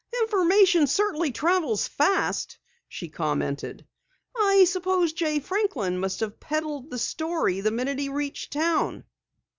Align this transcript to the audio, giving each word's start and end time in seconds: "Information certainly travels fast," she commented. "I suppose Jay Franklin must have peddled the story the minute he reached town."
"Information 0.23 0.87
certainly 0.87 1.31
travels 1.31 1.87
fast," 1.87 2.57
she 2.87 3.07
commented. 3.07 3.85
"I 4.35 4.63
suppose 4.67 5.13
Jay 5.13 5.37
Franklin 5.39 5.99
must 5.99 6.21
have 6.21 6.39
peddled 6.39 6.89
the 6.89 6.97
story 6.97 7.61
the 7.61 7.69
minute 7.69 7.99
he 7.99 8.09
reached 8.09 8.51
town." 8.51 9.03